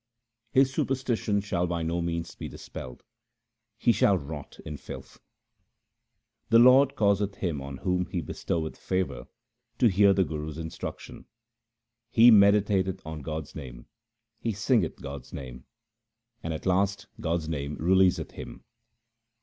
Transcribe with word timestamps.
His 0.51 0.73
superstition 0.73 1.41
shall 1.41 1.67
by 1.67 1.83
no 1.83 2.01
means 2.01 2.33
be 2.33 2.49
dispelled; 2.49 3.03
he 3.77 3.91
shall 3.91 4.17
rot 4.17 4.59
in 4.65 4.77
filth. 4.77 5.19
My 6.49 6.57
Lord 6.57 6.95
causeth 6.95 7.35
him 7.35 7.61
on 7.61 7.77
whom 7.77 8.07
He 8.07 8.19
bestoweth 8.19 8.75
favour 8.77 9.27
to 9.77 9.87
hear 9.89 10.11
the 10.11 10.23
Guru's 10.23 10.57
instruction. 10.57 11.25
He 12.09 12.31
meditateth 12.31 13.05
on 13.05 13.21
God's 13.21 13.53
name, 13.53 13.85
he 14.39 14.53
singeth 14.53 15.03
God's 15.03 15.33
name, 15.33 15.65
and 16.41 16.51
at 16.51 16.65
last 16.65 17.05
God's 17.21 17.47
name 17.47 17.75
releaseth 17.75 18.31
him. 18.31 18.63